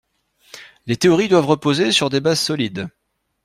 les 0.87 0.97
théories 0.97 1.27
doivent 1.27 1.45
reposer 1.45 1.91
sur 1.91 2.09
des 2.09 2.21
bases 2.21 2.39
solides 2.41 2.89